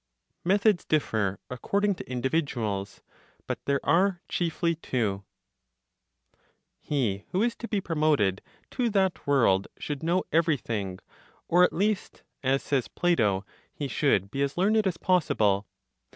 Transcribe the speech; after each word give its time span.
METHODS 0.43 0.83
DIFFER 0.85 1.37
ACCORDING 1.51 1.93
TO 1.93 2.11
INDIVIDUALS; 2.11 3.03
BUT 3.45 3.59
THERE 3.65 3.79
ARE 3.85 4.19
CHIEFLY 4.27 4.73
TWO. 4.77 5.23
He 6.79 7.25
who 7.29 7.43
is 7.43 7.55
to 7.57 7.67
be 7.67 7.79
promoted 7.81 8.41
to 8.71 8.89
that 8.89 9.27
world 9.27 9.67
should 9.77 10.01
know 10.01 10.23
everything, 10.31 10.97
or 11.47 11.63
at 11.63 11.71
least, 11.71 12.23
as 12.41 12.63
says 12.63 12.87
(Plato), 12.87 13.45
he 13.71 13.87
should 13.87 14.31
be 14.31 14.41
as 14.41 14.57
learned 14.57 14.87
as 14.87 14.97
possible. 14.97 15.67